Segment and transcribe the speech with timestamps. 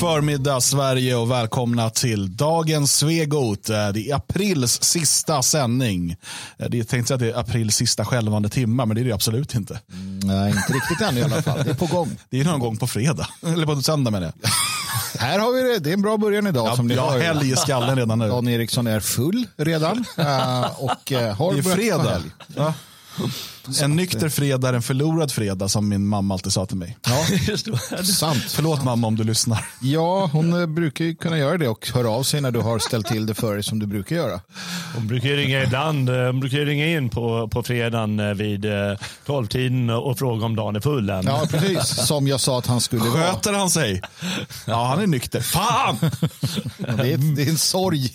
[0.00, 3.64] förmiddag Sverige och välkomna till dagens Svegot.
[3.64, 6.16] Det är aprils sista sändning.
[6.58, 9.12] Eh, Det är tänkt att det är aprils sista skälvande timmar, men det är det
[9.12, 9.80] absolut inte.
[10.24, 11.64] Nej, inte riktigt än i alla fall.
[11.64, 12.16] Det är på gång.
[12.30, 14.50] Det är någon gång på fredag, eller på söndag menar jag.
[15.20, 15.78] Här har vi det.
[15.78, 16.66] Det är en bra början idag.
[16.66, 18.28] Ja, som ni jag har helg i skallen redan nu.
[18.28, 20.04] Dan Eriksson är full redan.
[20.16, 22.22] eh, och eh, har Det är fredag.
[23.82, 26.96] En nykter fredag är en förlorad fredag som min mamma alltid sa till mig.
[27.06, 27.24] Ja,
[28.04, 28.44] sant.
[28.48, 29.64] Förlåt mamma om du lyssnar.
[29.80, 32.78] Ja, hon eh, brukar ju kunna göra det och höra av sig när du har
[32.78, 34.40] ställt till det för dig som du brukar göra.
[34.94, 36.08] Hon brukar ringa ibland.
[36.10, 38.64] eh, Hon brukar ringa in på, på fredagen eh, vid
[39.26, 41.24] 12-tiden och fråga om dagen är full än.
[41.26, 42.06] Ja, precis.
[42.06, 43.22] Som jag sa att han skulle vara.
[43.32, 44.02] Sköter han sig?
[44.66, 45.40] Ja, han är nykter.
[45.40, 45.96] Fan!
[46.78, 48.10] Det är, det är en sorg.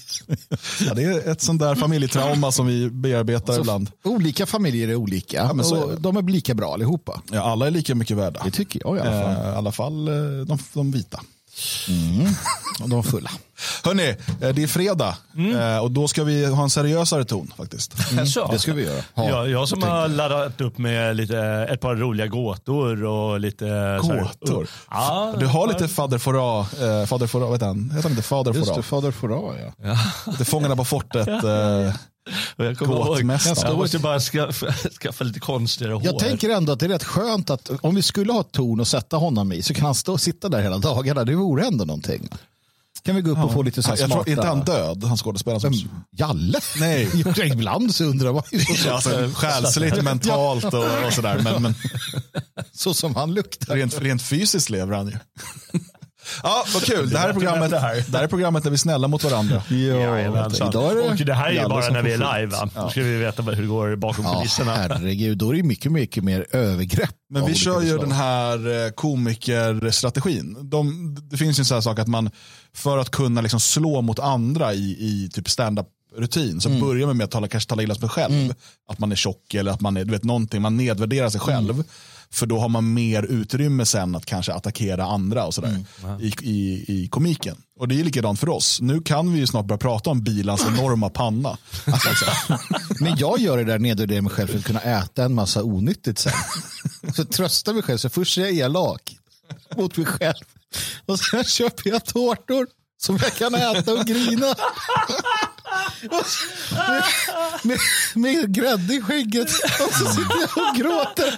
[0.88, 3.92] Ja, det är ett sånt där familjetrauma som vi bearbetar ibland.
[4.04, 5.41] Olika familjer är olika.
[5.54, 6.00] Men så är det.
[6.00, 7.22] de är lika bra allihopa.
[7.32, 8.42] Ja, alla är lika mycket värda.
[8.46, 9.46] Det tycker jag i alla fall.
[9.46, 11.20] Eh, I alla fall eh, de, de vita.
[12.84, 13.30] Och de fulla.
[13.84, 14.10] Hörni,
[14.42, 15.18] eh, det är fredag
[15.60, 17.94] Eh, och då ska vi ha en seriösare ton faktiskt.
[18.34, 18.52] Så.
[18.52, 19.04] Det ska vi göra.
[19.14, 19.30] Ha.
[19.30, 21.38] Ja, jag som har laddat upp med lite,
[21.70, 24.00] ett par roliga gåtor och lite...
[24.02, 24.68] Gåtor?
[24.90, 27.90] Ja, Du har lite fader Fouras, eh, fader Fouras, vad heter han?
[27.92, 29.98] Heter han inte fader Just det, fader Fouras ja.
[30.38, 31.28] Det Fångarna på fortet.
[32.56, 36.06] Och jag kommer ihåg, jag måste bara skaffa, skaffa lite konstigare hår.
[36.06, 38.80] Jag tänker ändå att det är rätt skönt att om vi skulle ha ett torn
[38.80, 41.24] och sätta honom i så kan han stå och sitta där hela dagarna.
[41.24, 42.30] Det vore ändå någonting.
[43.04, 44.24] Kan vi gå upp och få lite så här jag smarta...
[44.24, 46.04] tror inte han död, han skådespelaren som...
[46.12, 46.60] Jalle?
[46.80, 47.10] Nej.
[47.38, 51.40] Jag Ibland så undrar man ju så, Ja, alltså, själsligt, mentalt och, och sådär.
[51.44, 51.76] Men, men
[52.72, 53.76] så som han luktar.
[53.76, 55.18] rent, rent fysiskt lever han ju.
[56.44, 57.10] Ja, vad kul.
[57.10, 59.64] Det här är programmet, det här är programmet där vi är snälla mot varandra.
[59.70, 60.70] Jajamensan.
[60.70, 62.46] Idag är det och det här är ju bara när vi är live.
[62.58, 62.70] Va?
[62.76, 64.76] Då ska vi veta hur det går bakom Ja, kulisserna.
[64.76, 67.16] herregud, då är det mycket, mycket mer övergrepp.
[67.30, 70.58] Men vi kör ju den här eh, komikerstrategin.
[70.70, 72.30] De, det finns ju en sån här sak att man
[72.76, 76.82] för att kunna liksom slå mot andra i, i typ stand-up rutin så Mm.
[76.82, 78.54] börjar man med att tala, kanske tala illa om sig själv.
[78.90, 81.70] Att man är tjock eller att man är, du vet någonting, man nedvärderar sig själv.
[81.72, 81.84] Mm.
[82.34, 86.20] För då har man mer utrymme sen att kanske attackera andra och sådär Mm.
[86.22, 87.58] i, i, i komiken.
[87.80, 88.82] Och det är likadant för oss.
[88.82, 91.58] Nu kan vi ju snart börja prata om bilans enorma panna.
[93.00, 96.20] Men jag gör det där nedvärderar mig själv för att kunna äta en massa onyttigt
[96.20, 96.34] sen.
[97.16, 97.98] Så tröstar mig själv.
[97.98, 99.18] Så först är jag elak
[99.78, 100.44] mot mig själv.
[101.06, 102.68] Och sen köper jag tårtor
[103.02, 104.56] som jag kan äta och grina.
[106.88, 107.04] Med,
[107.64, 107.80] med,
[108.16, 109.50] med grädde i skägget.
[109.88, 111.38] Och så sitter jag och gråter.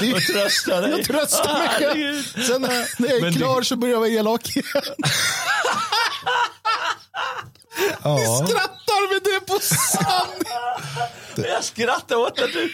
[0.00, 0.90] Det är- Och trösta dig.
[0.90, 2.22] Jag tröstar mig själv.
[2.46, 2.68] Sen när
[3.02, 4.64] när jag är Men det- klar så börjar jag vara elak igen.
[8.02, 8.18] Ja.
[8.48, 11.48] Skrattar med det på sanning.
[11.52, 12.72] Jag skrattar åt att du...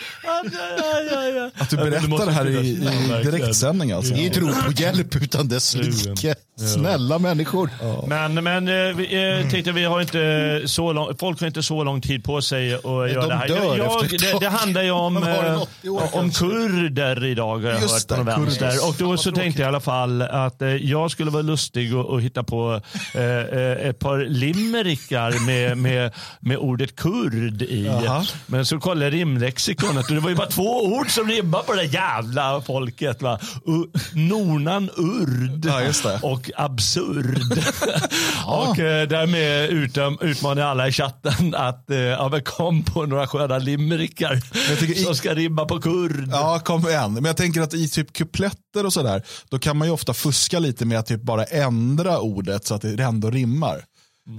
[1.58, 4.14] Att du berättar det här i, i direktsändning alltså.
[4.14, 6.34] Det är ett rop på hjälp utan dess like.
[6.56, 7.70] Snälla människor.
[8.06, 11.84] Men, men eh, vi eh, tänkte vi har inte så lång, folk har inte så
[11.84, 13.48] lång tid på sig att göra de det här.
[13.48, 17.81] Jag, ett det, det handlar ju om, eh, 80 år om kurder idag har jag
[17.82, 18.88] Just hört på någon vänster.
[18.88, 22.04] Och då så tänkte jag i alla fall att eh, jag skulle vara lustig och,
[22.06, 22.81] och hitta på
[23.14, 27.84] eh, eh, ett par limerickar med, med, med ordet kurd i.
[27.87, 28.25] Jaha.
[28.47, 31.72] Men så kollade jag rimlexikonet och det var ju bara två ord som rimmar på
[31.75, 33.22] det där jävla folket.
[33.22, 33.38] Va?
[33.66, 36.19] U- Nornan urd Ja, det.
[36.49, 37.38] Och absurd.
[38.47, 43.27] och eh, därmed utom, utmanar jag alla i chatten att eh, ja, kom på några
[43.27, 44.41] sköna limerickar
[44.84, 46.28] i- som ska rimma på kurd.
[46.32, 47.12] Ja, kom igen.
[47.15, 50.59] Men jag tänker att i typ kupletter och sådär, då kan man ju ofta fuska
[50.59, 53.84] lite med att typ bara ändra ordet så att det ändå rimmar.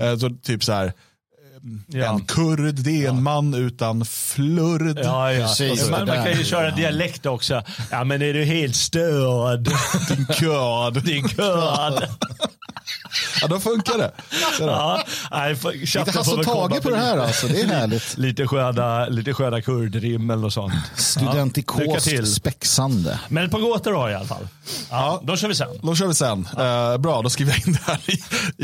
[0.01, 0.93] Eh, Så typ så här,
[1.87, 2.13] Ja.
[2.13, 4.99] en kurd, det är en man utan flurd.
[5.03, 5.47] Ja, ja.
[5.47, 7.63] Precis, man, man kan ju köra dialekt också.
[7.91, 9.69] Ja men är du helt störd?
[10.09, 11.03] Din körd.
[11.03, 12.07] Din kurd.
[13.45, 14.11] Ja, då funkar det.
[14.59, 17.47] Ja, nej, Lite Hasse och Tage på det här alltså.
[17.47, 18.17] Det är härligt.
[18.17, 20.73] Lite sköna, lite sköna kurdrim eller sånt.
[20.95, 22.33] Studentikost till.
[22.33, 23.19] spexande.
[23.27, 24.47] Men ett par gåtor har jag i alla fall.
[24.89, 25.67] Ja, Då kör vi sen.
[25.81, 26.47] Då kör vi sen.
[26.57, 28.13] Eh, bra, då skriver jag in det här i,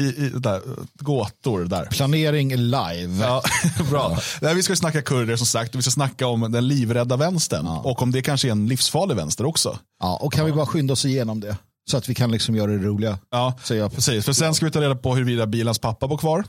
[0.01, 0.62] i, i där,
[1.00, 1.66] gåtor.
[1.66, 1.86] Där.
[1.86, 3.18] Planering live.
[3.22, 3.44] Ja,
[3.89, 4.18] bra.
[4.42, 7.68] Nej, vi ska snacka kurder som sagt vi ska snacka om den livrädda vänstern.
[7.68, 9.80] Och om det kanske är en livsfarlig vänster också.
[10.00, 11.57] Ja, och kan vi bara skynda oss igenom det?
[11.89, 13.19] Så att vi kan liksom göra det roliga.
[13.31, 13.54] Ja,
[13.95, 14.25] precis.
[14.25, 16.44] För sen ska vi ta reda på huruvida bilans pappa bor kvar.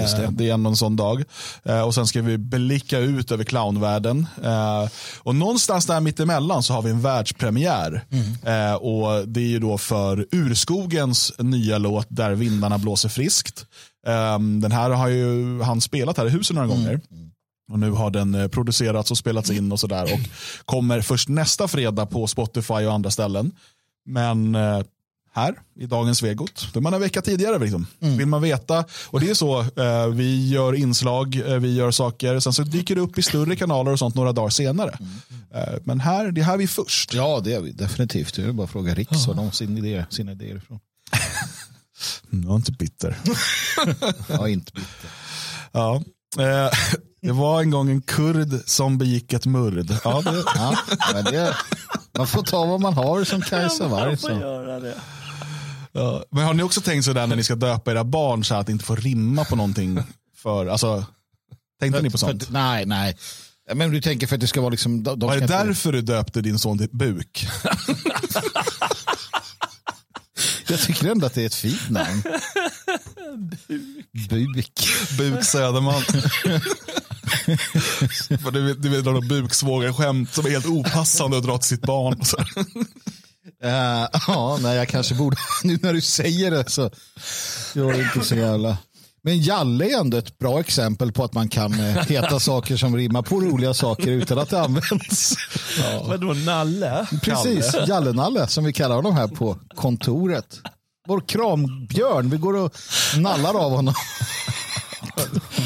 [0.00, 0.24] Just det.
[0.24, 1.24] Eh, det är ändå en sån dag.
[1.64, 4.26] Eh, och sen ska vi blicka ut över clownvärlden.
[4.44, 4.88] Eh,
[5.18, 8.04] och någonstans där mittemellan så har vi en världspremiär.
[8.10, 8.76] Mm.
[8.76, 13.66] Och det är ju då för Urskogens nya låt Där vindarna blåser friskt.
[14.06, 16.76] Eh, den här har ju han spelat här i huset några Mm.
[16.78, 17.00] gånger.
[17.72, 20.02] Och nu har den producerats och spelats in och sådär.
[20.12, 20.20] Och
[20.64, 23.52] kommer först nästa fredag på Spotify och andra ställen.
[24.08, 24.80] Men eh,
[25.32, 26.68] här i dagens Svegot.
[26.72, 27.58] Det är man en vecka tidigare.
[27.58, 27.86] Liksom.
[27.98, 28.84] Vill man veta.
[29.06, 32.40] Och det är så, eh, vi gör inslag, eh, vi gör saker.
[32.40, 34.98] Sen så dyker det upp i större kanaler och sånt några dagar senare.
[35.54, 37.14] Eh, men här, det är här vi är först.
[37.14, 38.34] Ja, det är vi definitivt.
[38.34, 40.80] Det är bara att fråga Riks var de sin idé, sina idéer ifrån.
[42.32, 43.18] Mm, Jag är inte bitter.
[44.28, 45.10] Ja, inte bitter.
[45.72, 46.02] Ja.
[47.22, 49.90] Det var en gång en kurd som begick ett murd.
[50.04, 50.76] Ja, det, Ja,
[51.14, 51.56] men det,
[52.18, 54.16] man får ta vad man har som Kajsa Warg.
[54.16, 54.94] Det.
[55.92, 56.24] ja.
[56.30, 58.72] Men har ni också tänkt sådär när ni ska döpa era barn så att det
[58.72, 59.98] inte får rimma på någonting?
[60.36, 61.04] För, alltså,
[61.80, 62.44] tänkte ni på sånt?
[62.44, 63.16] För- nej, nej.
[63.74, 65.02] Men du tänker för att det ska vara liksom...
[65.02, 67.46] De, de Var det inte- därför du döpte din son till Buk?
[70.68, 72.22] Jag tycker ändå att det är ett fint namn.
[74.30, 74.88] Buk.
[75.18, 76.02] Buk Söderman.
[78.42, 81.82] För du vet, du vet några buksvågarskämt som är helt opassande att dra till sitt
[81.82, 82.20] barn.
[83.62, 85.36] Eh, ja, nej, jag kanske borde...
[85.64, 86.90] Nu när du säger det så...
[87.74, 88.78] Jag är inte så jävla...
[89.28, 92.96] Men Jalle är ändå ett bra exempel på att man kan eh, heta saker som
[92.96, 95.34] rimmar på roliga saker utan att det används.
[96.04, 97.06] Vadå, Nalle?
[97.22, 100.60] Precis, Jalle-Nalle som vi kallar honom här på kontoret.
[101.08, 102.76] Vår krambjörn, vi går och
[103.18, 103.94] nallar av honom.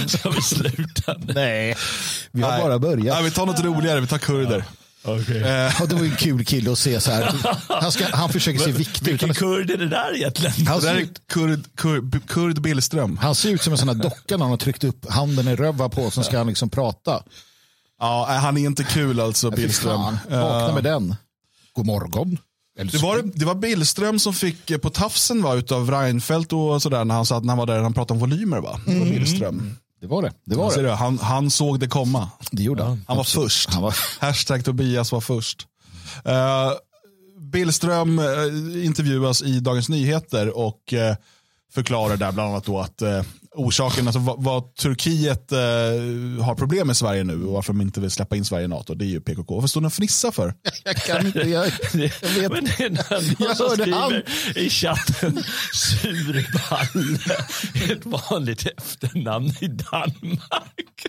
[0.06, 1.32] Ska vi sluta nu?
[1.34, 1.76] Nej,
[2.32, 2.62] vi har Nej.
[2.62, 3.16] bara börjat.
[3.16, 4.64] Nej, vi tar något roligare, vi tar kurder.
[5.04, 5.42] Okej.
[5.42, 7.34] Eh, Och det var en kul kille att se så här.
[7.68, 9.22] Han, ska, han försöker se viktig ut.
[9.22, 10.66] Vilken kurd är det där egentligen?
[10.66, 13.16] han, det där ser, är kurd, kurd, kurd Billström.
[13.22, 15.56] han ser ut som en sån här docka när han har tryckt upp handen i
[15.56, 17.22] röva på så ska han liksom prata.
[18.00, 20.00] Ja, nej, han är inte kul alltså, Billström.
[20.00, 21.14] fan, Vakna med den.
[21.72, 22.38] God morgon.
[22.76, 27.04] Det var, det var Billström som fick eh, på tafsen va, utav Reinfeldt och sådär
[27.04, 28.60] när han, satt, när han var där han pratade om volymer.
[28.60, 28.80] Va?
[28.86, 29.76] Var Billström.
[30.02, 30.32] Det var det.
[30.44, 30.92] Det, var Ser det.
[30.92, 32.30] han, han såg det komma.
[32.50, 33.04] det gjorde han.
[33.08, 33.70] Han var först.
[33.70, 35.66] Han var, Hashtag Tobias var först.
[36.28, 36.72] Uh,
[37.38, 41.16] Billström eh, intervjuas i Dagens Nyheter och eh,
[41.72, 43.02] förklarar där bland annat då att
[43.54, 45.58] orsaken, alltså vad, vad Turkiet eh,
[46.44, 48.94] har problem med Sverige nu och varför de inte vill släppa in Sverige i NATO,
[48.94, 49.54] det är ju PKK.
[49.54, 50.54] Varför står ni och fnissar för?
[50.84, 51.38] jag kan inte.
[51.38, 52.52] Jag, jag vet.
[52.52, 57.36] Men det är någon Jag som hörde skriver i chatten surballe,
[57.92, 61.06] ett vanligt efternamn i Danmark.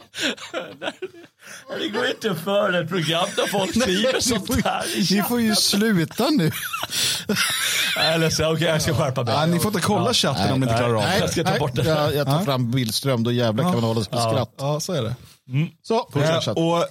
[1.80, 5.56] Det går inte för ett program där folk skriver sånt får, här ni får ju
[5.56, 6.52] sluta nu.
[8.00, 9.34] Eller så, okej, jag ska skärpa mig.
[9.34, 11.14] Ja, ni får inte kolla chatten om ni inte klarar av nej.
[11.14, 11.20] det.
[11.20, 11.84] Jag ska ta bort det.
[11.84, 14.54] Jag, jag tar fram Billström, då jävlar kan man hålla sig på skratt.
[14.58, 15.16] Ja, så är det.
[15.82, 16.86] Så, fortsätt Eh, och eh,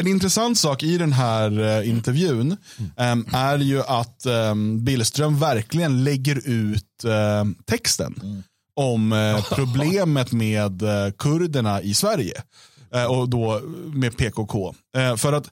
[0.00, 2.56] en intressant sak i den här eh, intervjun
[2.96, 8.42] em, är ju att um, Billström verkligen lägger ut eh, texten
[8.76, 12.42] om eh, problemet med eh, kurderna i Sverige.
[12.94, 13.60] Eh, och då
[13.92, 14.74] med PKK.
[14.96, 15.50] Eh, för att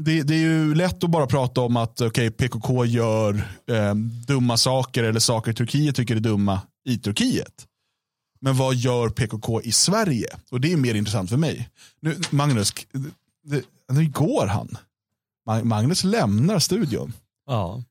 [0.00, 3.34] det, det är ju lätt att bara prata om att okay, PKK gör
[3.70, 3.94] eh,
[4.26, 7.66] dumma saker eller saker Turkiet tycker är dumma i Turkiet.
[8.40, 10.26] Men vad gör PKK i Sverige?
[10.50, 11.68] Och det är mer intressant för mig.
[12.00, 12.72] Nu, Magnus,
[13.92, 14.76] nu går han.
[15.48, 17.12] Ma- Magnus lämnar studion.
[17.46, 17.82] Ja.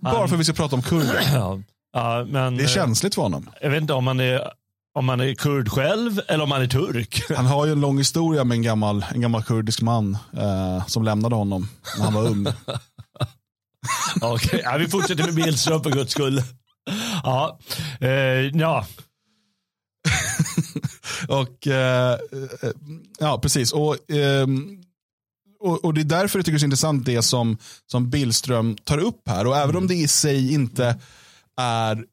[0.00, 1.20] Bara Han- för att vi ska prata om kurder.
[1.32, 1.60] Ja.
[1.94, 3.50] Ja, men, Det är eh, känsligt för honom.
[3.60, 4.52] Jag vet inte om man är,
[4.94, 7.22] om man är kurd själv eller om man är turk.
[7.36, 11.02] Han har ju en lång historia med en gammal, en gammal kurdisk man eh, som
[11.04, 11.68] lämnade honom
[11.98, 12.46] när han var ung.
[14.22, 16.42] Okej, ja, vi fortsätter med Billström för guds skull.
[17.22, 17.58] Ja,
[18.00, 18.08] eh,
[18.54, 18.86] ja.
[21.28, 22.12] Och eh,
[22.62, 22.70] eh,
[23.18, 23.72] ja, precis.
[23.72, 24.82] Och, ehm,
[25.60, 28.76] och, och det är därför jag tycker det är så intressant det som, som Billström
[28.84, 29.46] tar upp här.
[29.46, 30.98] Och även om det i sig inte
[31.56, 32.04] är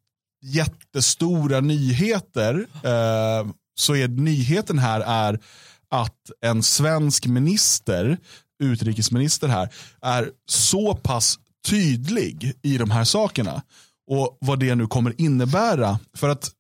[0.42, 5.40] jättestora nyheter eh, så är nyheten här är
[5.90, 8.18] att en svensk minister,
[8.64, 9.70] utrikesminister här,
[10.02, 13.62] är så pass tydlig i de här sakerna.
[14.12, 16.00] Och vad det nu kommer innebära.
[16.14, 16.52] För att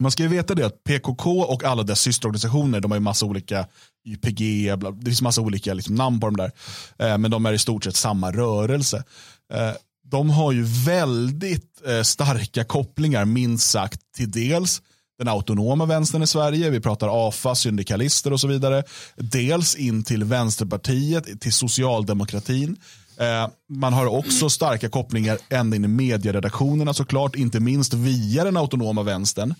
[0.00, 3.26] man ska ju veta det att PKK och alla dess systerorganisationer, de har ju massa
[3.26, 3.66] olika
[4.06, 6.52] YPG, bla, det finns massa olika liksom, namn på dem där.
[6.98, 9.04] Eh, men de är i stort sett samma rörelse.
[9.52, 9.72] Eh,
[10.10, 14.82] de har ju väldigt eh, starka kopplingar, minst sagt, till dels
[15.18, 18.82] den autonoma vänstern i Sverige, vi pratar AFA, syndikalister och så vidare.
[19.16, 22.76] Dels in till Vänsterpartiet, till socialdemokratin.
[23.16, 28.56] Eh, man har också starka kopplingar ända in i medieredaktionerna såklart, inte minst via den
[28.56, 29.54] autonoma vänstern.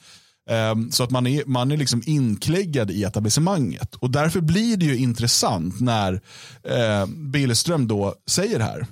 [0.50, 3.94] Ehm, så att man är, man är liksom inkläggad i etablissemanget.
[3.94, 6.20] Och därför blir det ju intressant när
[6.62, 8.86] eh, Billström då säger här.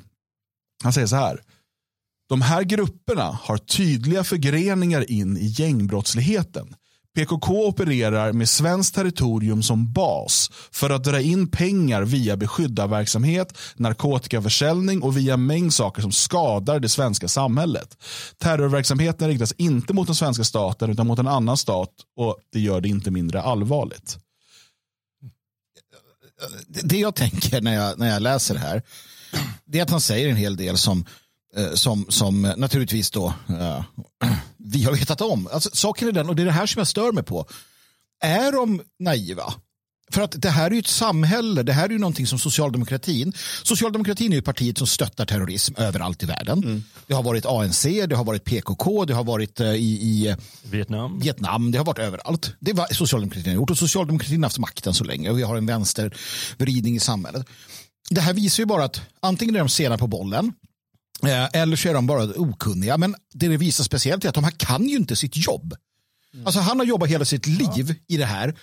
[0.83, 1.40] Han säger så här.
[2.28, 6.75] De här grupperna har tydliga förgreningar in i gängbrottsligheten.
[7.18, 15.02] PKK opererar med svenskt territorium som bas för att dra in pengar via beskyddarverksamhet, narkotikaförsäljning
[15.02, 17.96] och via mängd saker som skadar det svenska samhället.
[18.38, 22.80] Terrorverksamheten riktas inte mot den svenska staten utan mot en annan stat och det gör
[22.80, 24.18] det inte mindre allvarligt.
[26.68, 28.82] Det jag tänker när jag, när jag läser det här
[29.64, 31.04] det är att han säger en hel del som,
[31.56, 33.84] eh, som, som naturligtvis då eh,
[34.72, 35.48] vi har vetat om.
[35.52, 37.46] Alltså, saken är den, och det är det här som jag stör mig på.
[38.20, 39.54] Är de naiva?
[40.10, 43.32] För att det här är ju ett samhälle, det här är ju någonting som socialdemokratin,
[43.62, 46.58] socialdemokratin är ju partiet som stöttar terrorism överallt i världen.
[46.64, 46.84] Mm.
[47.06, 50.37] Det har varit ANC, det har varit PKK, det har varit uh, i, i
[50.70, 51.20] Vietnam.
[51.20, 52.52] Vietnam, det har varit överallt.
[52.60, 55.56] Det var socialdemokratin har gjort och socialdemokratin har haft makten så länge och vi har
[55.56, 57.46] en vänstervridning i samhället
[58.10, 60.52] det här visar ju bara att antingen är de sena på bollen eh,
[61.52, 62.98] eller så är de bara okunniga.
[62.98, 65.76] Men det det visar speciellt är att de här kan ju inte sitt jobb.
[66.34, 66.46] Mm.
[66.46, 68.54] Alltså han har jobbat hela sitt liv i det här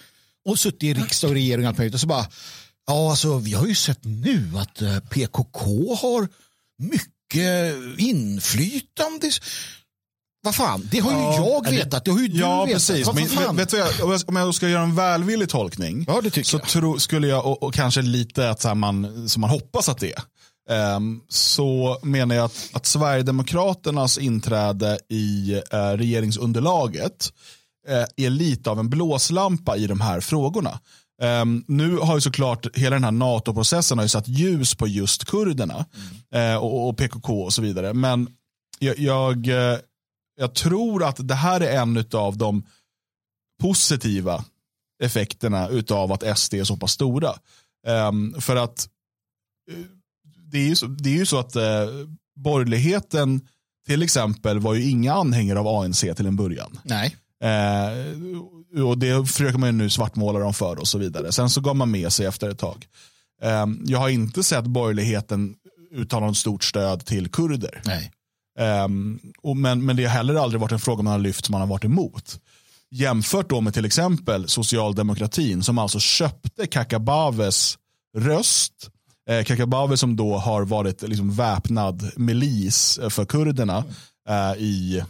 [0.46, 1.94] och suttit i riksdag och regering och allt möjligt.
[1.94, 2.28] Och så bara,
[2.88, 6.28] ja alltså vi har ju sett nu att eh, PKK har
[6.78, 9.32] mycket inflytande.
[10.46, 12.06] Vad fan, det har ju ja, jag vetat.
[12.06, 12.88] Det har ju du ja, vetat.
[12.88, 13.08] Precis.
[13.14, 17.28] Men, vet, vet jag, om jag ska göra en välvillig tolkning ja, så tro, skulle
[17.28, 20.22] jag, och, och, kanske lite att så man, som man hoppas att det är,
[20.70, 27.34] Ehm, så menar jag att, att Sverigedemokraternas inträde i eh, regeringsunderlaget
[27.88, 30.80] eh, är lite av en blåslampa i de här frågorna.
[31.22, 35.26] Um, nu har ju såklart hela den här NATO-processen har ju satt ljus på just
[35.26, 35.86] kurderna
[36.32, 36.56] mm.
[36.56, 37.94] uh, och, och, PKK och så vidare.
[37.94, 38.28] Men
[38.80, 39.48] jag, jag
[40.36, 42.64] jag tror att det här är en av de
[43.62, 44.46] positiva
[45.04, 47.34] effekterna av att SD är så pass stora.
[47.88, 48.90] Um, för att
[49.72, 49.78] eh,
[50.56, 51.64] det är ju så, det är ju så att uh,
[52.36, 53.42] borgerligheten
[53.88, 56.80] till exempel var ju inga anhängare av ANC till en början.
[56.84, 57.16] Nej.
[57.44, 61.32] Uh, och det försöker man ju nu svartmåla dem för och så vidare.
[61.32, 62.88] Sen så gav man med sig efter ett tag.
[63.42, 65.56] Um, jag har inte sett borgerligheten
[65.92, 67.82] uttala något stort stöd till kurder.
[67.86, 68.12] Nej.
[68.84, 71.52] Um, och men, men det har heller aldrig varit en fråga man har lyft som
[71.52, 72.40] man har varit emot.
[72.92, 77.78] Jämfört då med till exempel socialdemokratin som alltså köpte Kakabaves
[78.18, 78.90] röst.
[79.30, 83.84] Eh, Kakabave som då har varit liksom väpnad milis för kurderna
[84.30, 85.04] eh, i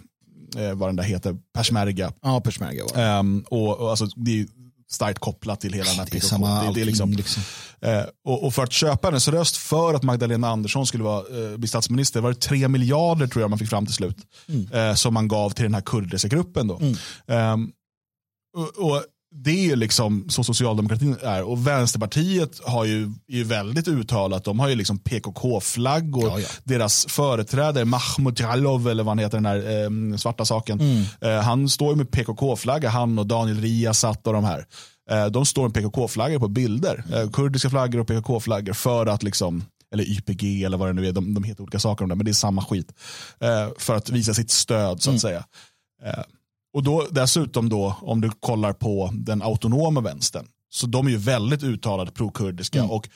[0.58, 2.14] eh, vad den där heter, Peshmerga.
[2.22, 3.20] Ja, Peshmerga var det.
[3.20, 4.46] Um, och, och alltså, det är
[4.90, 6.08] starkt kopplat till hela den här.
[6.12, 7.44] Det är samma det, det är liksom, liksom.
[7.82, 11.58] Eh, och, och, för att köpa hennes röst för att Magdalena Andersson skulle vara, eh,
[11.58, 14.18] bli statsminister var det tre miljarder tror jag man fick fram till slut.
[14.48, 14.72] Mm.
[14.72, 16.68] Eh, som man gav till den här kurdiska gruppen.
[16.68, 16.78] Då.
[16.78, 16.96] Mm.
[17.28, 17.72] Ehm,
[18.58, 21.44] och, och, det är liksom så socialdemokratin är.
[21.44, 24.44] Och Vänsterpartiet har ju, är ju väldigt uttalat.
[24.44, 26.30] De har ju liksom PKK-flaggor.
[26.30, 26.48] Ja, ja.
[26.64, 30.80] Deras företrädare Mahmoud Jalov, eller vad han heter, den här eh, svarta saken.
[30.80, 31.04] Mm.
[31.22, 34.66] Eh, han står ju med PKK-flagga, han och Daniel Riazat och de här.
[35.12, 37.04] Eh, de står med PKK-flaggor på bilder.
[37.14, 39.64] Eh, kurdiska flaggor och PKK-flaggor för att liksom
[39.94, 42.26] eller YPG eller vad det nu är, de, de heter olika saker om det, men
[42.26, 42.94] det är samma skit.
[43.40, 45.20] Eh, för att visa sitt stöd så att mm.
[45.20, 45.46] säga.
[46.76, 51.18] Och då, dessutom då, om du kollar på den autonoma vänstern, så de är ju
[51.18, 52.80] väldigt uttalat pro-kurdiska.
[52.80, 52.92] Mm.
[52.92, 53.10] Och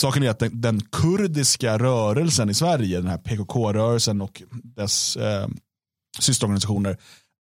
[0.00, 5.48] saken är att den, den, kurdiska rörelsen i Sverige, den här PKK-rörelsen och dess eh,
[6.18, 6.96] systerorganisationer,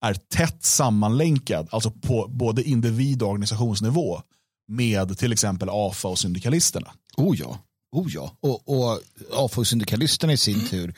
[0.05, 4.21] är tätt sammanlänkad, alltså på både individ och organisationsnivå
[4.67, 6.91] med till exempel AFA och syndikalisterna.
[7.17, 7.57] Oh ja,
[7.91, 8.31] oh ja.
[8.41, 8.99] Och, och
[9.33, 10.93] AFA och syndikalisterna i sin tur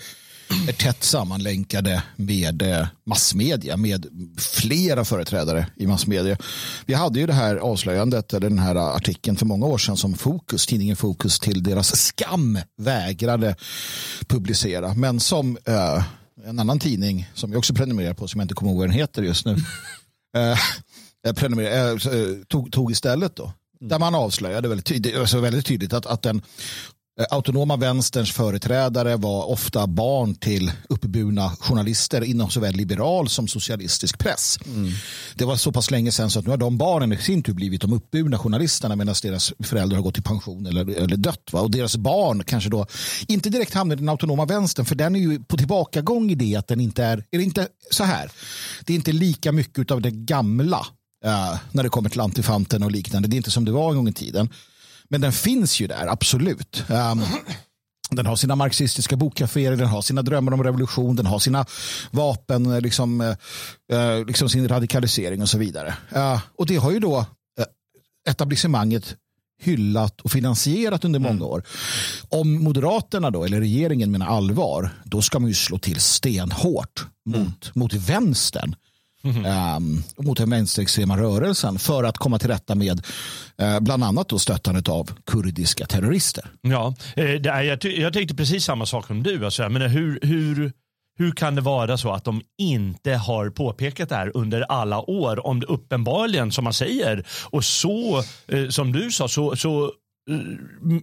[0.68, 4.06] är tätt sammanlänkade med eh, massmedia, med
[4.38, 6.38] flera företrädare i massmedia.
[6.86, 10.14] Vi hade ju det här avslöjandet, eller den här artikeln för många år sedan som
[10.14, 13.56] Fokus, tidningen Fokus till deras skam vägrade
[14.28, 16.04] publicera, men som eh,
[16.46, 18.96] en annan tidning som jag också prenumererar på, som jag inte kommer ihåg vad den
[18.96, 19.52] heter just nu,
[20.38, 20.58] eh,
[21.28, 23.54] eh prenumerer, eh, eh, tog, tog istället då.
[23.80, 26.42] Där man avslöjade väldigt tydligt, alltså väldigt tydligt att, att den
[27.30, 34.60] autonoma vänsterns företrädare var ofta barn till uppburna journalister inom såväl liberal som socialistisk press.
[34.66, 34.92] Mm.
[35.36, 37.54] Det var så pass länge sedan så att nu har de barnen i sin tur
[37.54, 41.50] blivit de uppburna journalisterna medan deras föräldrar har gått i pension eller, eller dött.
[41.52, 41.62] Va?
[41.62, 42.86] Och deras barn kanske då
[43.28, 46.56] inte direkt hamnar i den autonoma vänstern för den är ju på tillbakagång i det
[46.56, 48.32] att den inte är, är det inte så här.
[48.86, 50.88] Det är inte lika mycket av det gamla
[51.26, 53.28] uh, när det kommer till antifanten och liknande.
[53.28, 54.50] Det är inte som det var en gång i tiden.
[55.12, 56.84] Men den finns ju där, absolut.
[56.90, 57.24] Um,
[58.12, 61.66] den har sina marxistiska bokkaféer, den har sina drömmar om revolution, den har sina
[62.12, 65.94] vapen, eh, liksom, uh, liksom sin radikalisering och så vidare.
[66.16, 67.66] Uh, och det har ju då uh,
[68.30, 69.16] etablissemanget
[69.62, 71.48] hyllat och finansierat under många mm.
[71.48, 71.64] år.
[72.30, 77.38] Om Moderaterna då, eller regeringen menar allvar, då ska man ju slå till stenhårt mot,
[77.38, 77.54] mm.
[77.74, 78.76] mot vänstern.
[79.24, 83.06] Um, mot den vänsterextrema rörelsen för att komma till rätta med
[83.62, 86.46] uh, bland annat då stöttandet av kurdiska terrorister.
[86.62, 89.46] Ja, eh, det är, jag, jag tänkte precis samma sak som du.
[89.46, 90.72] Alltså, jag menar, hur, hur,
[91.18, 95.48] hur kan det vara så att de inte har påpekat det här under alla år
[95.48, 99.92] om det uppenbarligen, som man säger, och så eh, som du sa, så, så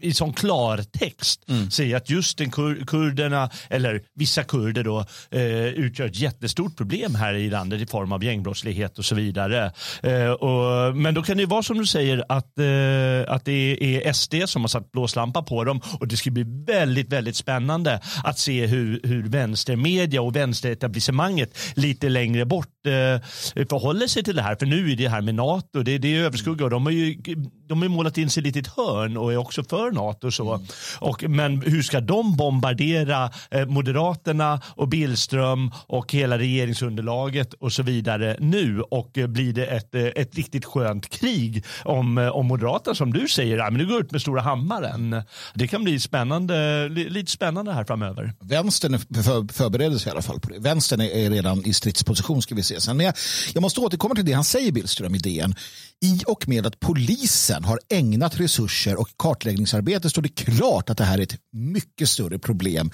[0.03, 1.71] i sån klartext Mm.
[1.71, 7.15] säger att just den kur kurderna, eller vissa kurder då, eh, utgör ett jättestort problem
[7.15, 9.73] här i landet i form av gängbrottslighet och så vidare.
[10.03, 13.97] Eh, och, men då kan det ju vara som du säger att, eh, att det
[13.97, 18.01] är SD som har satt blåslampa på dem och det ska bli väldigt, väldigt spännande
[18.25, 23.23] att se hur, hur vänstermedia och vänsteretablissemanget lite längre bort eh,
[23.69, 24.57] förhåller sig till det här.
[24.57, 27.17] För nu är det här med NATO, det, det är överskugga och de har ju
[27.69, 30.27] de har målat in sig lite i ett hörn och är också för NATO.
[30.27, 30.61] Och så.
[30.99, 37.83] Och, men hur ska de bombardera eh, Moderaterna och Billström och hela regeringsunderlaget och så
[37.83, 38.81] vidare nu?
[38.81, 43.13] Och eh, blir det ett, eh, ett riktigt skönt krig om, eh, om Moderaterna som
[43.13, 45.23] du säger, ja, men nu går ut med stora hammaren.
[45.55, 48.33] Det kan bli spännande, li, lite spännande här framöver.
[48.41, 50.59] Vänstern för, förbereder sig i alla fall på det.
[50.59, 52.97] Vänstern är, är redan i stridsposition ska vi se sen.
[52.97, 53.15] Men jag,
[53.55, 55.55] jag måste återkomma till det han säger Billström i DN.
[56.05, 61.05] I och med att polisen har ägnat resurser och kartläggningsarbete står det klart att det
[61.05, 62.91] här är ett mycket större problem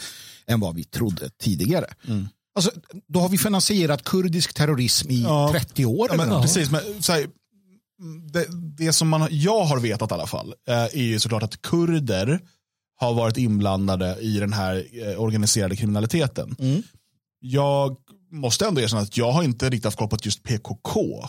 [0.46, 1.87] än vad vi trodde tidigare.
[2.54, 2.70] Alltså,
[3.08, 5.49] då har vi finansierat kurdisk terrorism i Ja.
[5.52, 6.08] 30 år.
[6.11, 7.26] Ja, men, precis, men, så här,
[8.32, 8.46] det,
[8.78, 12.40] det som man, jag har vetat i alla fall eh, är ju såklart att kurder
[12.96, 16.56] har varit inblandade i den här eh, organiserade kriminaliteten.
[17.40, 17.96] Jag
[18.32, 21.25] måste ändå erkänna att jag har inte riktigt haft koll på just PKK.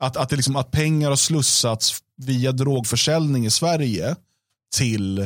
[0.00, 4.16] Att, att, det liksom, att pengar har slussats via drogförsäljning i Sverige
[4.76, 5.18] till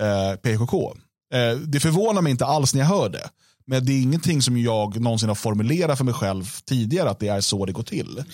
[0.00, 0.94] eh, PKK.
[1.34, 3.30] Eh, det förvånar mig inte alls när jag hör det.
[3.66, 7.28] Men det är ingenting som jag någonsin har formulerat för mig själv tidigare att det
[7.28, 8.24] är så det går till.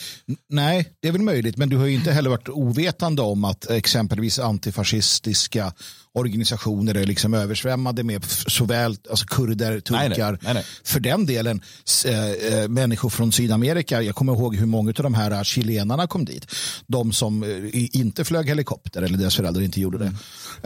[0.48, 3.70] Nej, det är väl möjligt, men du har ju inte heller varit ovetande om att
[3.70, 5.72] exempelvis antifascistiska
[6.18, 10.38] organisationer är liksom översvämmade med såväl alltså kurder, turkar, nej.
[10.42, 10.64] Nej, nej.
[10.84, 11.62] för den delen
[12.06, 14.02] eh, människor från Sydamerika.
[14.02, 16.46] Jag kommer ihåg hur många av de här eh, chilenarna kom dit.
[16.86, 20.12] De som i- inte flög helikopter eller deras föräldrar inte gjorde det.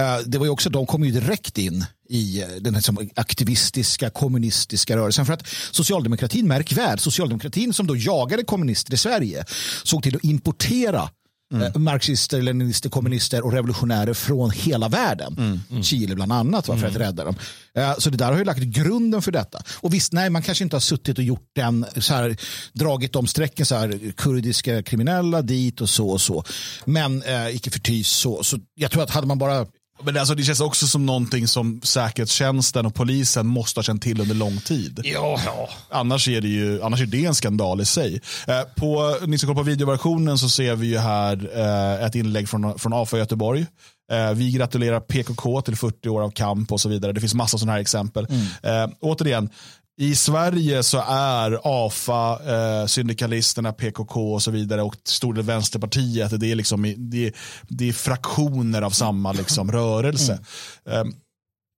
[0.03, 4.11] Eh, det var ju också, de kom ju direkt in i den här som aktivistiska
[4.11, 5.27] kommunistiska rörelsen.
[5.27, 9.45] För att socialdemokratin, märk väl, socialdemokratin som då jagade kommunister i Sverige
[9.85, 11.11] såg till att importera
[11.53, 15.61] eh, marxister, leninister, kommunister och revolutionärer från hela världen.
[15.83, 17.37] Chile bland annat va, för att rädda dem.
[17.75, 19.63] Eh, Så det där har ju lagt grunden för detta.
[19.81, 22.37] Och visst, nej, man kanske inte har suttit och gjort den, så här,
[22.73, 26.45] dragit de strecken, så här, kurdiska kriminella dit och så och så.
[26.85, 29.67] Men eh, icke förty så, så jag tror att hade man bara
[30.05, 34.21] Men alltså, det känns också som någonting som säkerhetstjänsten och polisen måste ha känt till
[34.21, 35.01] under lång tid.
[35.05, 35.69] Ja, ja.
[35.91, 38.21] Annars är det ju annars är det en skandal i sig.
[38.47, 42.49] Eh, på, ni som kollar på videoversionen så ser vi ju här eh, ett inlägg
[42.49, 43.67] från, från AFA Göteborg.
[44.13, 47.13] Eh, vi gratulerar PKK till 40 år av kamp och så vidare.
[47.13, 48.27] Det finns massa sådana här exempel.
[48.63, 49.51] Eh, återigen,
[49.97, 56.41] i Sverige så är AFA, eh, syndikalisterna, PKK och så vidare och stor del Vänsterpartiet,
[56.41, 57.33] det är, liksom, det är,
[57.69, 60.39] det är fraktioner av samma liksom, rörelse.
[60.87, 61.05] Eh,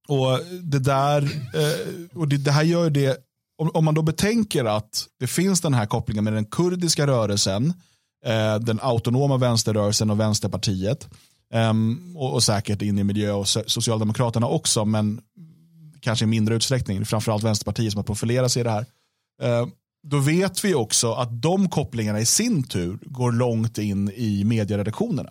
[0.07, 1.21] och det där,
[1.53, 3.17] eh, och det, det här gör det,
[3.57, 7.73] om, om man då betänker att det finns den här kopplingen med den kurdiska rörelsen,
[8.25, 11.07] eh, den autonoma vänsterrörelsen och Vänsterpartiet,
[11.53, 15.21] ehm, och, och säkert in i miljö och so- Socialdemokraterna också, men
[16.05, 18.85] kanske i mindre utsträckning, framförallt Vänsterpartiet som har profilerat sig i det här.
[19.41, 19.67] Eh,
[20.07, 25.29] då vet vi också att de kopplingarna i sin tur går långt in i medieredaktionerna.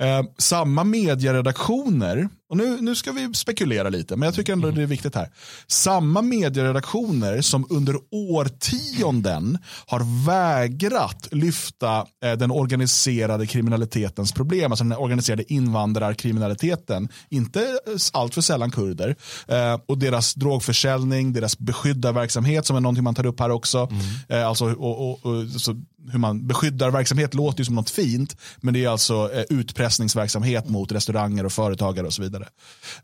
[0.00, 4.82] Eh, samma medieredaktioner, och nu, nu ska vi spekulera lite, men jag tycker ändå det
[4.82, 5.30] är viktigt här.
[5.66, 14.98] Samma medieredaktioner som under årtionden har vägrat lyfta eh, den organiserade kriminalitetens problem, alltså den
[14.98, 19.16] organiserade invandrarkriminaliteten, inte eh, allt för sällan kurder,
[19.48, 23.88] eh, och deras drogförsäljning, deras beskyddarverksamhet som är någonting man tar upp här också.
[24.28, 25.76] Eh, alltså, och, och, och, så
[26.10, 30.68] hur man beskyddar verksamhet låter ju som något fint, men det är alltså eh, utpressningsverksamhet
[30.68, 32.35] mot restauranger och företagare och så vidare.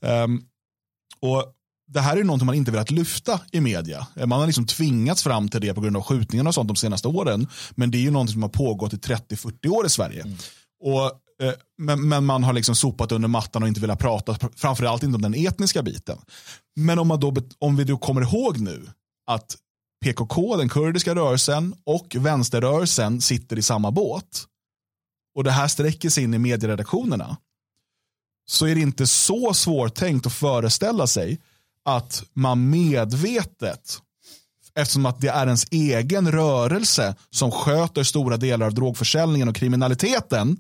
[0.01, 0.43] Ehm,
[1.21, 1.55] och
[1.93, 4.07] det här är någonting man inte velat lyfta i media.
[4.17, 6.77] Eh, Man har liksom tvingats fram till det på grund av skjutningarna och sånt de
[6.77, 7.47] senaste åren.
[7.71, 10.37] Men det är ju någonting som har pågått i 30-40 år i Sverige.
[10.85, 11.05] Och,
[11.47, 15.17] eh, men, men man har liksom sopat under mattan och inte velat prata, framförallt inte
[15.17, 16.19] om den etniska biten.
[16.77, 18.87] Men om, man då, om vi då kommer ihåg nu
[19.27, 19.57] att
[20.05, 24.45] PKK, den kurdiska rörelsen och vänsterrörelsen sitter i samma båt
[25.37, 27.37] och det här sträcker sig in i medieredaktionerna
[28.47, 31.41] så är det inte så svårtänkt att föreställa sig
[31.85, 34.03] att man medvetet
[34.75, 40.57] Eftersom att det är ens egen rörelse som sköter stora delar av drogförsäljningen och kriminaliteten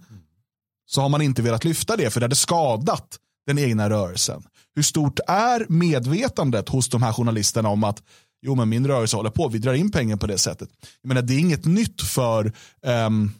[0.86, 4.42] så har man inte velat lyfta det för det hade skadat den egna rörelsen.
[4.74, 8.02] Hur stort är medvetandet hos de här journalisterna om att
[8.42, 10.68] jo men min rörelse håller på, vi drar in pengar på det sättet.
[11.02, 12.52] Jag menar, det är inget nytt för
[12.86, 13.32] um,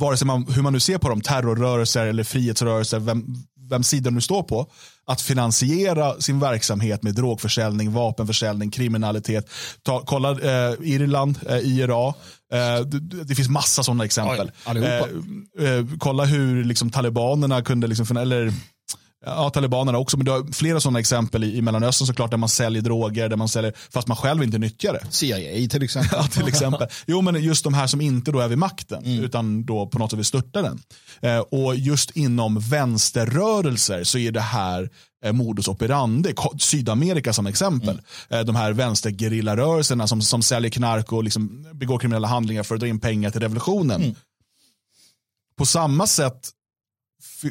[0.00, 3.24] vare sig man, hur man nu ser på dem, terrorrörelser eller frihetsrörelser, vem,
[3.70, 4.66] vem sidan du står på,
[5.06, 9.50] att finansiera sin verksamhet med drogförsäljning, vapenförsäljning, kriminalitet.
[9.82, 12.08] Ta, kolla eh, Irland, eh, IRA.
[12.52, 14.50] Eh, det, det, finns massa sådana exempel.
[14.66, 18.52] Oj, eh, eh, kolla hur liksom, talibanerna kunde, liksom, eller
[19.26, 22.48] Ja, talibanerna också, men du har flera sådana exempel i, i Mellanöstern såklart där man
[22.48, 25.06] säljer droger, där man säljer, fast man själv inte nyttjar det.
[25.10, 26.18] CIA till exempel.
[26.22, 26.88] ja, till exempel.
[27.06, 29.24] Jo, men just de här som inte då är vid makten, mm.
[29.24, 30.80] utan då på något sätt vill störta den.
[31.20, 34.90] Eh, och just inom vänsterrörelser så är det här
[35.24, 36.34] eh, modus operandi.
[36.58, 38.00] Sydamerika som exempel.
[38.30, 38.40] Mm.
[38.40, 42.80] Eh, de här vänstergerillarörelserna som, som säljer knark och liksom begår kriminella handlingar för att
[42.80, 44.02] dra in pengar till revolutionen.
[44.02, 44.14] Mm.
[45.56, 46.50] På samma sätt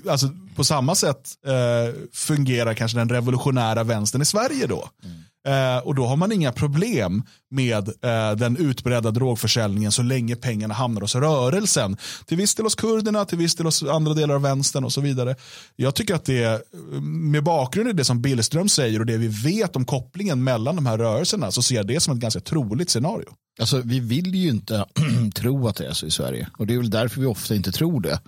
[0.10, 4.90] alltså, på samma sätt eh, fungerar kanske den revolutionära vänstern i Sverige då.
[5.04, 5.24] Mm.
[5.48, 10.74] Eh, och då har man inga problem med eh, den utbredda drogförsäljningen så länge pengarna
[10.74, 11.98] hamnar hos rörelsen.
[12.26, 15.02] Till viss del hos kurderna, till viss del hos andra delar av vänstern och så
[15.02, 15.36] vidare.
[15.76, 16.62] Jag tycker att det,
[17.02, 20.86] med bakgrund i det som Billström säger och det vi vet om kopplingen mellan de
[20.86, 23.30] här rörelserna så ser jag det som ett ganska troligt scenario.
[23.60, 24.86] Alltså, vi vill ju inte
[25.36, 27.72] tro att det är så i Sverige och det är väl därför vi ofta inte
[27.72, 28.20] tror det.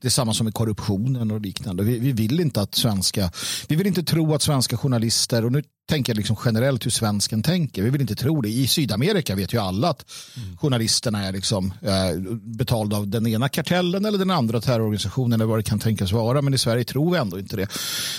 [0.00, 1.84] Det är samma som med korruptionen och liknande.
[1.84, 3.30] Vi, vi, vill inte att svenska,
[3.68, 7.82] vi vill inte tro att svenska journalister, och nu tänker liksom generellt hur svensken tänker.
[7.82, 8.48] Vi vill inte tro det.
[8.48, 10.04] I Sydamerika vet ju alla att
[10.36, 10.56] mm.
[10.56, 15.58] journalisterna är liksom, eh, betalda av den ena kartellen eller den andra terrororganisationen eller vad
[15.58, 16.42] det kan tänkas vara.
[16.42, 17.68] Men i Sverige tror vi ändå inte det.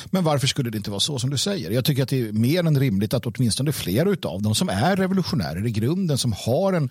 [0.05, 1.71] Men varför skulle det inte vara så som du säger?
[1.71, 4.95] Jag tycker att det är mer än rimligt att åtminstone fler av dem som är
[4.95, 6.89] revolutionärer i grunden, som har en,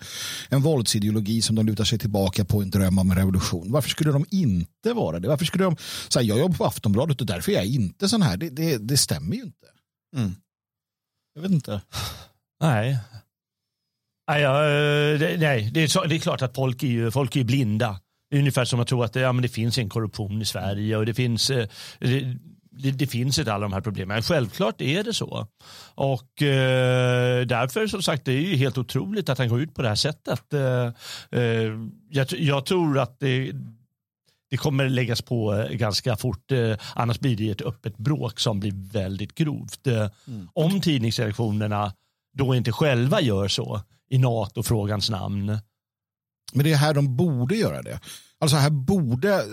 [0.49, 3.71] en våldsideologi som de lutar sig tillbaka på en dröm om en revolution.
[3.71, 5.27] Varför skulle de inte vara det?
[5.27, 5.75] Varför skulle de
[6.09, 8.37] säga jag jobbar på Aftonbladet och därför är jag inte sån här?
[8.37, 9.67] Det, det, det stämmer ju inte.
[10.15, 10.35] Mm.
[11.39, 11.81] Jag vet inte.
[12.61, 12.97] Nej.
[14.29, 15.71] Nej, ja, eh, det, nej.
[15.73, 17.99] Det, är så, det är klart att folk är, ju, folk är blinda.
[18.29, 20.97] Det är ungefär som att tro att ja, men det finns en korruption i Sverige
[20.97, 21.67] och det finns, eh,
[21.99, 22.37] det,
[22.71, 24.21] det, det finns inte alla de här problemen.
[24.21, 25.47] Självklart är det så.
[25.95, 29.81] Och eh, därför som sagt det är ju helt otroligt att han går ut på
[29.81, 30.53] det här sättet.
[30.53, 30.87] Eh,
[31.41, 31.71] eh
[32.09, 33.51] jag, jag, tror att det,
[34.49, 36.51] det kommer läggas på eh, ganska fort.
[36.51, 39.87] Eh, annars blir det ett öppet bråk som blir väldigt grovt.
[39.87, 40.49] Eh, mm.
[40.53, 41.93] Om tidningsredaktionerna
[42.37, 45.57] då inte själva gör så i NATO-frågans namn.
[46.53, 47.99] Men det är här de borde göra det.
[48.39, 49.43] Alltså här borde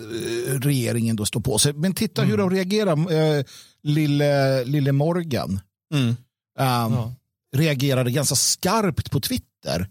[0.59, 1.73] regeringen då stå på sig.
[1.73, 2.31] Men titta mm.
[2.31, 3.13] hur de reagerar.
[3.13, 3.45] Eh,
[3.83, 5.61] lille, lille Morgan
[5.95, 6.09] mm.
[6.09, 6.17] um,
[6.59, 7.15] ja.
[7.57, 9.89] reagerade ganska skarpt på Twitter.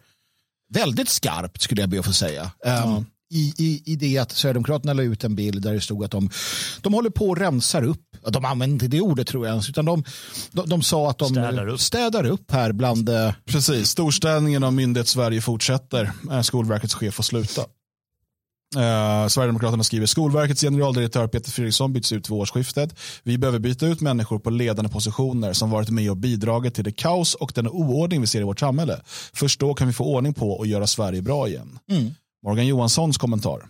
[0.73, 2.43] Väldigt skarpt skulle jag be att få säga.
[2.43, 6.03] Um, ja i, i, i det att Sverigedemokraterna la ut en bild där det stod
[6.03, 6.29] att de,
[6.81, 8.01] de håller på och rensar upp.
[8.27, 10.03] De använde inte det ordet tror jag ens, utan de,
[10.51, 13.09] de, de sa att de städar upp, städar upp här bland...
[13.09, 16.11] Eh, Precis, storstädningen av myndighet Sverige fortsätter.
[16.43, 17.65] Skolverkets chef får sluta.
[18.75, 22.99] Uh, Sverigedemokraterna skriver Skolverkets generaldirektör Peter Fredriksson byts ut vid årsskiftet.
[23.23, 26.91] Vi behöver byta ut människor på ledande positioner som varit med och bidragit till det
[26.91, 29.01] kaos och den oordning vi ser i vårt samhälle.
[29.33, 31.79] Först då kan vi få ordning på och göra Sverige bra igen.
[31.91, 32.11] Mm.
[32.45, 33.61] Morgan Johanssons kommentar.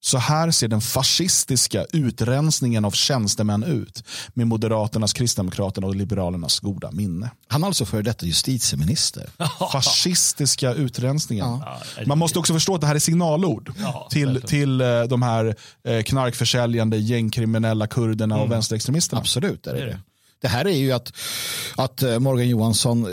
[0.00, 6.90] Så här ser den fascistiska utrensningen av tjänstemän ut med Moderaternas, Kristdemokraterna och Liberalernas goda
[6.90, 7.30] minne.
[7.48, 9.30] Han är alltså före detta justitieminister.
[9.72, 11.46] Fascistiska utrensningen.
[11.46, 11.78] Ja.
[12.06, 15.56] Man måste också förstå att det här är signalord ja, till, till eh, de här
[15.84, 18.46] eh, knarkförsäljande gängkriminella kurderna mm.
[18.46, 19.20] och vänsterextremisterna.
[19.20, 20.00] Absolut är det det.
[20.40, 21.12] Det här är ju att,
[21.76, 23.06] att eh, Morgan Johansson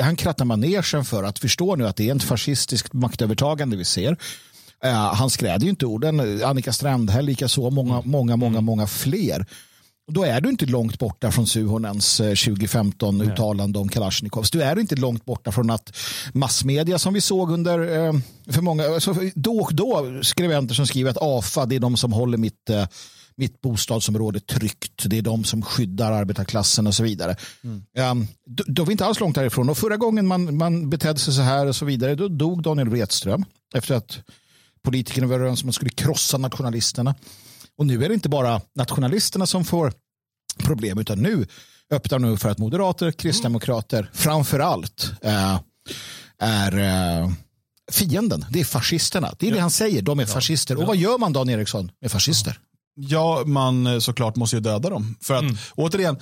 [0.00, 4.10] han krattar manegen för att förstå nu att det är ett fascistiskt maktövertagande vi ser.
[4.84, 6.44] Uh, han skräder ju inte orden.
[6.44, 8.10] Annika Strandhäll likaså, många, mm.
[8.10, 8.64] många, många, mm.
[8.64, 9.46] många fler.
[10.12, 14.50] Då är du inte långt borta från Suhonens 2015 uttalande om Kalashnikovs.
[14.50, 15.96] Du är inte långt borta från att
[16.32, 18.12] massmedia som vi såg under eh,
[18.48, 22.12] för många, alltså då och då skribenter som skriver att AFA det är de som
[22.12, 22.86] håller mitt eh,
[23.36, 25.04] mitt bostadsområde tryggt.
[25.06, 27.36] Det är de som skyddar arbetarklassen och så vidare.
[27.64, 27.82] Mm.
[28.10, 29.68] Um, då, då är vi inte alls långt därifrån.
[29.68, 32.88] Och förra gången man, man betedde sig så här och så vidare, då dog Daniel
[32.88, 34.18] Wretström efter att
[34.82, 37.14] politikerna var överens om att man skulle krossa nationalisterna.
[37.78, 39.92] Och nu är det inte bara nationalisterna som får
[40.58, 41.46] problem, utan nu
[41.90, 44.10] öppnar nu för att moderater, kristdemokrater, mm.
[44.12, 45.60] framför allt äh,
[46.38, 47.30] är äh,
[47.92, 48.46] fienden.
[48.50, 49.34] Det är fascisterna.
[49.38, 49.54] Det är ja.
[49.54, 50.02] det han säger.
[50.02, 50.76] De är fascister.
[50.76, 52.58] Och vad gör man Dan Eriksson med fascister?
[53.08, 55.16] Ja, man eh, såklart måste ju döda dem.
[55.22, 55.56] För att, Mm.
[55.74, 56.16] återigen,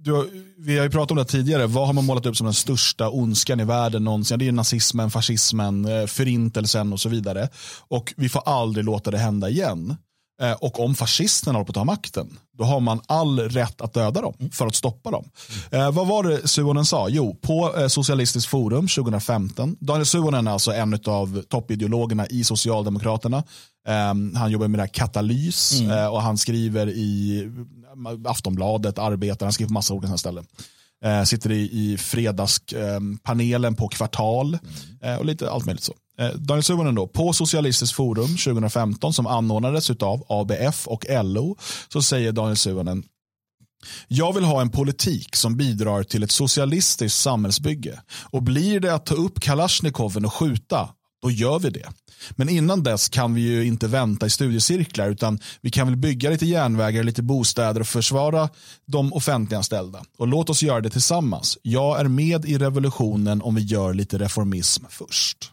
[0.00, 2.54] du, vi har ju pratat om det tidigare, vad har man målat upp som den
[2.54, 4.38] största ondskan i världen någonsin?
[4.38, 7.48] Det är ju nazismen, fascismen, eh, förintelsen och så vidare.
[7.88, 9.96] Och vi får aldrig låta det hända igen.
[10.42, 13.94] Eh, Och om fascisterna håller på att ta makten, då har man all rätt att
[13.94, 15.24] döda dem för att stoppa dem.
[15.70, 17.08] Eh, vad var det Suonen sa?
[17.08, 23.36] Jo, på eh, Socialistiskt forum 2015, Daniel Suonen är alltså en av toppideologerna i Socialdemokraterna.
[23.88, 27.42] Eh, han jobbar med det här katalys eh, och han skriver i
[28.26, 30.46] Aftonbladet, Arbetaren, han skriver på massa olika ställen.
[31.26, 34.58] Sitter i, i fredagspanelen på Kvartal
[35.02, 35.92] eh, och lite allt möjligt så.
[36.18, 41.56] Eh, Daniel Suhonen då, på Socialistiskt forum 2015 som anordnades av ABF och LO
[41.88, 43.04] så säger Daniel Suhonen
[44.08, 48.00] jag vill ha en politik som bidrar till ett socialistiskt samhällsbygge.
[48.30, 50.88] Och blir det att ta upp Kalashnikoven och skjuta,
[51.22, 51.88] då gör vi det.
[52.30, 56.30] Men innan dess kan vi ju inte vänta i studiecirklar utan vi kan väl bygga
[56.30, 58.48] lite järnvägar, lite bostäder och försvara
[58.86, 60.04] de offentliganställda.
[60.18, 61.58] Och låt oss göra det tillsammans.
[61.62, 65.52] Jag är med i revolutionen om vi gör lite reformism först.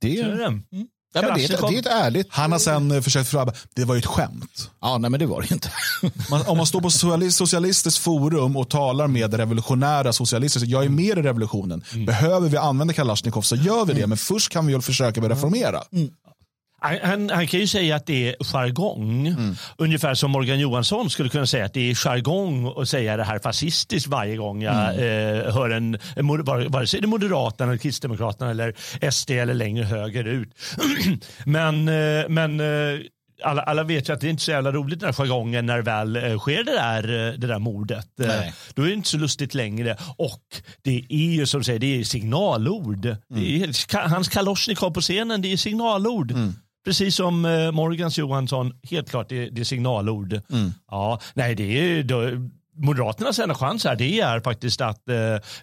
[0.00, 0.86] Det, Så är är, det.
[1.16, 2.26] Ja, men det, är, det är ett ärligt...
[2.30, 4.70] Han har sen eh, försökt förklara, det var ju ett skämt.
[4.82, 5.70] Ja, nej, men det var det inte.
[6.30, 10.84] Man, om man står på sociali- socialistiskt forum och talar med revolutionära socialister, så jag
[10.84, 11.84] är med i revolutionen.
[12.06, 15.82] Behöver vi använda Kalashnikov så gör vi det, men först kan vi väl försöka reformera.
[16.80, 19.34] Han, han, han kan ju säga att det är jargong.
[19.78, 23.38] Ungefär som Morgan Johansson skulle kunna säga att det är jargong att säga det här
[23.38, 25.98] fascistiskt varje gång jag eh, hör en,
[26.68, 28.74] vare sig det är Moderaterna, eller Kristdemokraterna eller
[29.10, 30.48] SD eller längre högerut.
[31.44, 31.84] men
[32.34, 33.00] men eh,
[33.44, 35.82] alla, alla vet ju att det är inte så jävla roligt den här jargongen när
[35.82, 38.20] väl eh, sker det där, eh, det där mordet.
[38.20, 38.52] Eh, Nej.
[38.74, 39.96] Då är det inte så lustigt längre.
[40.16, 40.42] Och
[40.82, 43.00] det är ju som du säger, det är signalord.
[43.28, 46.34] Det är, ka- hans Kalashnikov på scenen, det är signalord.
[46.86, 50.40] Precis som eh, Morgans Johansson, helt klart det, det är signalord.
[50.90, 55.16] Ja, nej, det är då, Moderaternas enda chans här det är faktiskt att eh,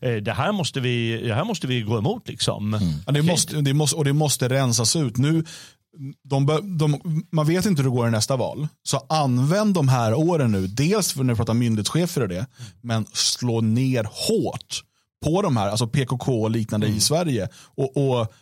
[0.09, 2.27] eh, det, här måste vi, det här måste vi gå emot.
[2.27, 2.79] Liksom.
[3.05, 5.17] Ja, det måste, det måste, och det måste rensas ut.
[5.17, 5.43] Nu,
[6.23, 6.45] de,
[6.77, 8.67] de, man vet inte hur det går i nästa val.
[8.83, 12.45] Så använd de här åren nu, dels för när vi pratar myndighetschefer och det,
[12.81, 14.83] men slå ner hårt
[15.25, 17.49] på de här, alltså PKK och liknande i Sverige.
[17.75, 18.33] Och, och,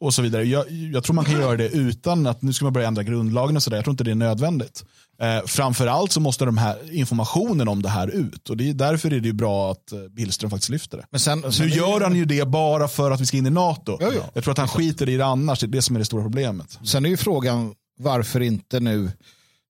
[0.00, 0.44] och så vidare.
[0.44, 3.56] Jag, jag tror man kan göra det utan att nu ska man börja ändra grundlagen
[3.56, 3.76] och sådär.
[3.76, 4.84] Jag tror inte det är nödvändigt.
[5.22, 8.50] Eh, framförallt så måste de här informationen om det här ut.
[8.50, 11.06] Och det är, därför är det ju bra att eh, Billström faktiskt lyfter det.
[11.10, 13.50] Men sen, Nu sen gör han ju det bara för att vi ska in i
[13.50, 13.96] NATO.
[14.00, 14.22] Ja, ja.
[14.34, 15.60] Jag tror att han skiter i det annars.
[15.60, 16.78] Det är det som är det stora problemet.
[16.84, 19.10] Sen är ju frågan varför inte nu,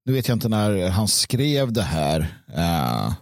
[0.04, 3.12] nu vet jag inte när han skrev det här, eh,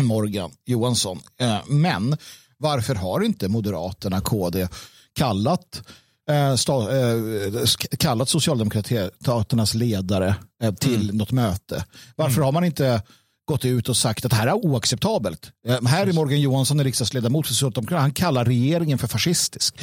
[0.02, 2.16] Morgan Johansson, eh, men
[2.58, 4.68] varför har inte Moderaterna, KD,
[5.16, 5.82] kallat,
[6.30, 7.66] eh, eh,
[7.98, 11.84] kallat Socialdemokraternas ledare eh, till något möte?
[12.16, 13.02] Varför har man inte
[13.48, 15.50] gått ut och sagt att det här är oacceptabelt.
[15.86, 18.00] Här är Morgan Johansson, riksdagsledamot för Socialdemokraterna.
[18.00, 19.74] Han kallar regeringen för fascistisk.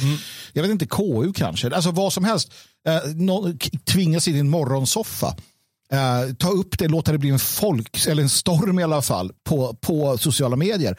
[0.52, 1.74] Jag vet inte, KU kanske.
[1.74, 2.52] Alltså vad som helst.
[2.88, 3.00] Eh,
[3.84, 5.36] tvingas in i en morgonsoffa.
[5.92, 9.32] Eh, ta upp det, låta det bli en folk, eller en storm i alla fall,
[9.44, 10.96] på, på sociala medier.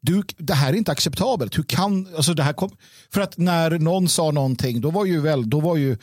[0.00, 1.58] Du, det här är inte acceptabelt.
[1.58, 2.70] Hur kan, alltså det här kom,
[3.12, 5.98] för att när någon sa någonting, då var ju, väl, då var ju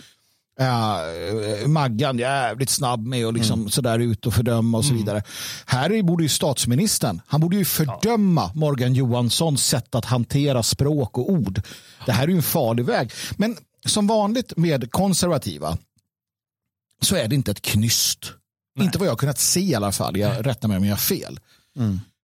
[0.62, 5.24] Uh, Maggan jävligt snabb med att liksom sådär ut och fördöma och så vidare.
[5.66, 11.18] Här är- borde ju statsministern, han borde ju fördöma Morgan Johanssons sätt att hantera språk
[11.18, 11.62] och ord.
[12.06, 13.12] Det här är ju en farlig väg.
[13.38, 15.78] Men som vanligt med konservativa
[17.04, 18.34] så är det inte ett knyst.
[18.80, 20.18] Inte vad jag kunnat se i alla fall.
[20.18, 21.40] Jag rättar mig om jag har fel.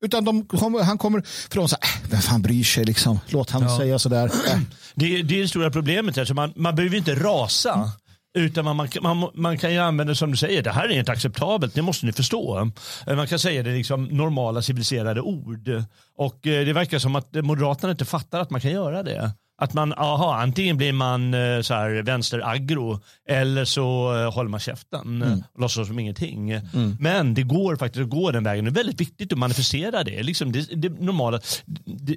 [0.05, 0.47] Utan de
[0.83, 3.19] han kommer från så här, äh, vem fan bryr sig liksom?
[3.27, 4.25] Låt han säga sådär.
[4.25, 4.59] Äh.
[4.95, 6.17] Det, det är det stora problemet.
[6.17, 6.25] Här.
[6.25, 7.91] Så man, man behöver inte rasa.
[8.37, 11.11] Utan man, man, man, man kan ju använda som du säger, det här är inte
[11.11, 12.71] acceptabelt, det måste ni förstå.
[13.07, 15.69] Eh, Man kan säga det liksom normala civiliserade ord.
[16.17, 19.31] Och eh, det verkar som att Moderaterna inte fattar att man kan göra det.
[19.61, 24.59] Att man, aha, antingen blir man eh, så här vänster-aggro eller så eh, håller man
[24.59, 25.43] käften mm.
[25.53, 26.53] och låtsas som ingenting.
[26.99, 28.65] Men det går faktiskt att gå den vägen.
[28.65, 30.23] Det är väldigt viktigt att manifestera det.
[30.23, 31.41] Liksom det, det normala,
[31.85, 32.15] det,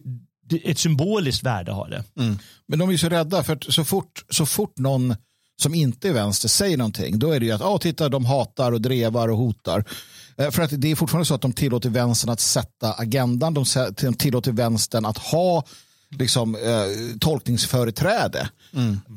[0.49, 2.05] det, ett symboliskt värde har det.
[2.69, 5.15] Men de är så rädda för att så fort, så fort någon
[5.63, 8.73] som inte är vänster säger någonting då är det ju att ah, titta de hatar
[8.73, 9.85] och drevar och hotar.
[10.37, 13.55] Eh, För att det är fortfarande så att de tillåter vänstern att sätta agendan.
[13.55, 13.65] De
[14.15, 15.65] tillåter vänstern att ha
[16.19, 18.49] liksom, eh, tolkningsföreträde.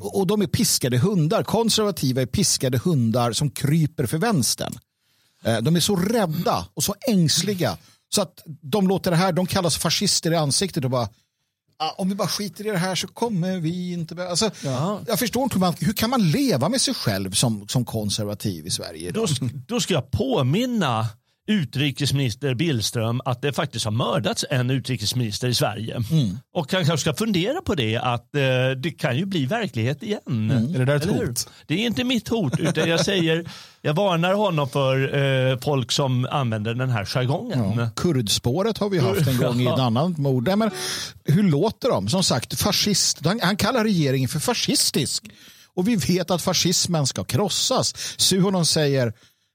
[0.00, 1.42] Och, och de är piskade hundar.
[1.42, 4.78] Konservativa är piskade hundar som kryper för vänstern.
[5.44, 7.76] Eh, De är så rädda och så ängsliga
[8.08, 11.08] så att de låter det här, de kallas fascister i ansiktet och bara
[11.78, 14.14] ah, om vi bara skiter i det här så kommer vi inte...
[14.14, 15.00] be-" Alltså, Ja.
[15.06, 18.66] Jag förstår inte hur man, hur kan man leva med sig själv som, som konservativ
[18.66, 19.28] i Sverige idag?
[19.40, 21.06] Då, då ska jag påminna
[21.46, 26.02] utrikesminister Billström att det faktiskt har mördats en utrikesminister i Sverige.
[26.54, 28.40] Och han kanske ska fundera på det att eh,
[28.82, 30.50] det kan ju bli verklighet igen.
[30.74, 31.48] Är det där ett Eller hot?
[31.66, 33.44] Det är inte mitt hot utan jag säger
[33.82, 35.14] jag varnar honom för
[35.50, 37.78] eh, folk som använder den här jargongen.
[37.78, 37.90] Ja.
[37.96, 40.48] Kurdspåret har vi haft en gång i ett annat mord.
[40.56, 40.70] Men
[41.24, 42.08] hur låter de?
[42.08, 43.26] Som sagt, fascist.
[43.26, 45.24] Han, han kallar regeringen för fascistisk.
[45.74, 47.94] Och vi vet att fascismen ska krossas.
[48.16, 49.12] Suhonen säger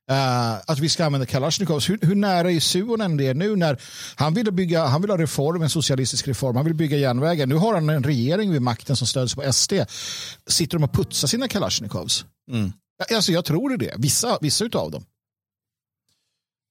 [0.09, 1.89] eh, att vi ska använda Kalashnikovs.
[1.89, 3.81] Hur, hur nära är Suhonen det nu när
[4.15, 7.45] han vill, bygga, han vill ha reform, en socialistisk reform, han vill bygga järnvägar.
[7.45, 9.73] Nu har han en regering vid makten som stöds på SD.
[10.47, 12.25] Sitter de och putsar sina Kalashnikovs?
[12.51, 12.71] Mm.
[13.15, 13.93] Alltså, jag tror det.
[13.97, 15.03] Vissa, vissa av dem.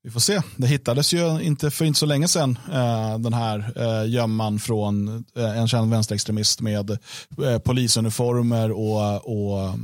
[0.03, 0.43] Vi får se.
[0.57, 5.25] Det hittades ju inte för inte så länge sedan eh, den här eh, gömman från
[5.37, 9.75] eh, en känd vänsterextremist med eh, polisuniformer och, och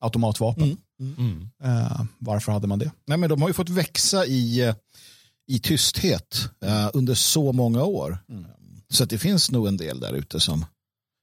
[0.00, 0.76] automatvapen.
[1.00, 1.48] Mm.
[1.64, 2.90] Eh, varför hade man det?
[3.06, 4.74] Nej, men de har ju fått växa i, eh,
[5.46, 8.18] i tysthet eh, under så många år.
[8.90, 10.64] Så att det finns nog en del där ute som...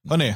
[0.08, 0.34] Hörrni,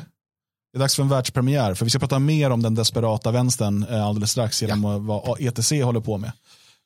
[0.73, 1.75] det är dags för en världspremiär.
[1.75, 5.41] För vi ska prata mer om den desperata vänstern eh, alldeles strax genom eh, vad
[5.41, 6.33] ETC håller på med.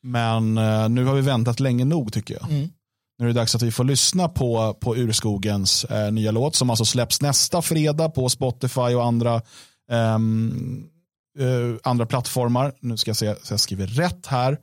[0.03, 0.53] Men
[0.95, 2.51] nu har vi väntat länge nog tycker jag.
[2.51, 2.69] Mm.
[3.17, 6.85] Nu är det dags att vi får lyssna på, på Urskogens nya låt som alltså
[6.85, 9.41] släpps nästa fredag på Spotify och andra,
[9.91, 10.89] ehm,
[11.39, 12.73] eh, andra plattformar.
[12.79, 14.57] Nu ska jag se så jag skriver rätt här.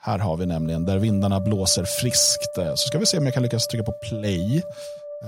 [0.00, 2.58] Här har vi nämligen Där vindarna blåser friskt.
[2.58, 4.56] Eh, så ska vi se om jag kan lyckas trycka på play.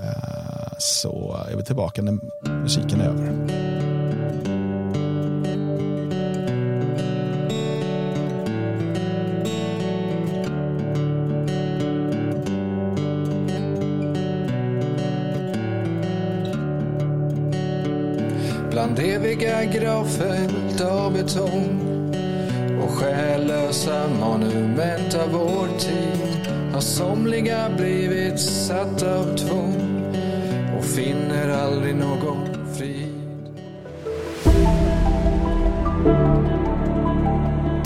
[0.03, 2.19] Eh, Så är vi tillbaka när
[2.61, 3.74] musiken är över.
[19.13, 21.79] Eviga gravfält av betong
[22.83, 30.13] och själlösa monument av vår tid har somliga blivit satt av tvång
[30.77, 32.37] och finner aldrig någon
[32.77, 33.15] frid.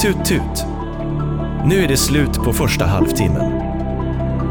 [0.01, 0.65] Tut tut.
[1.65, 3.51] Nu är det slut på första halvtimmen.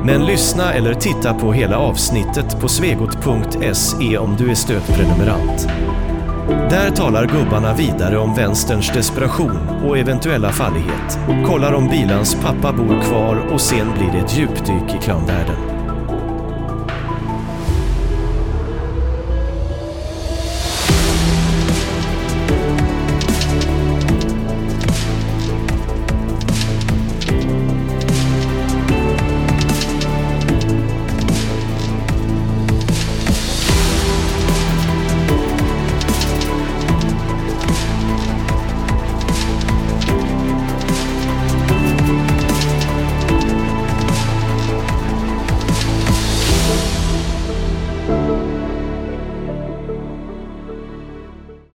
[0.04, 5.68] Men lyssna eller titta på hela avsnittet på svegot.se om du är stödprenumerant.
[6.48, 11.18] Där talar gubbarna vidare om vänsterns desperation och eventuella fallighet.
[11.46, 15.77] Kollar om Bilans pappa bor kvar och sen blir det ett djupdyk i klanvärlden.